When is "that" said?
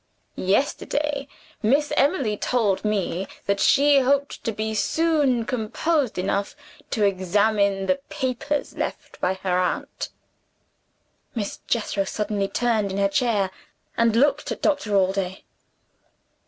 3.45-3.59